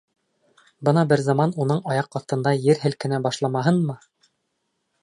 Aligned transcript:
Бына 0.87 1.03
бер 1.11 1.23
заман 1.27 1.53
уның 1.65 1.83
аяҡ 1.97 2.19
аҫтында 2.21 2.55
ер 2.65 2.83
һелкенә 2.87 3.21
башламаһынмы! 3.29 4.01